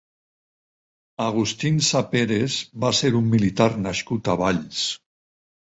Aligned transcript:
Agustín 1.25 1.77
Saperes 1.89 2.57
va 2.87 2.93
ser 3.03 3.15
un 3.21 3.31
militar 3.37 3.71
nascut 3.87 4.35
a 4.35 4.41
Valls. 4.45 4.85